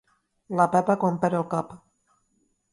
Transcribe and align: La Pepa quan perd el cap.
La 0.59 0.65
Pepa 0.77 0.95
quan 1.05 1.21
perd 1.27 1.39
el 1.43 1.47
cap. 1.55 1.79